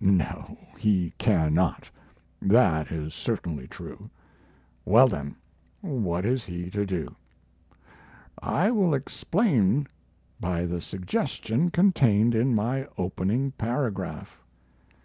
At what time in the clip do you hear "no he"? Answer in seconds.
0.00-1.12